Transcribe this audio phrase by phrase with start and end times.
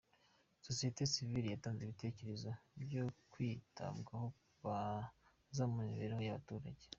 [0.65, 2.49] Sosiyete sivile yatanze ibitekerezo
[2.83, 4.35] byakwitabwaho mu
[5.47, 6.85] kuzamura imibereho y’abaturage